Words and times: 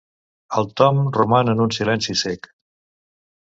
El 0.61 0.65
Tom 0.81 1.03
roman 1.19 1.53
en 1.55 1.63
un 1.67 1.77
silenci 1.79 2.19
cec. 2.25 2.53